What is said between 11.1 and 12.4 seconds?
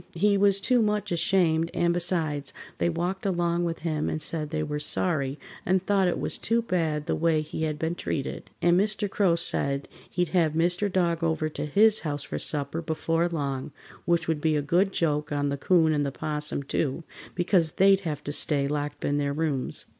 over to his house for